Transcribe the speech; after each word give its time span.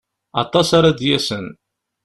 Aṭas 0.43 0.69
ara 0.77 0.91
d-yasen. 0.97 1.47